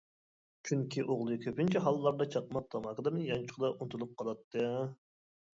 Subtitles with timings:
[0.69, 4.67] چۈنكى ئوغلى كۆپىنچە ھاللاردا چاقماق، تاماكىلىرىنى يانچۇقىدا ئۇنتۇلۇپ قالاتتى.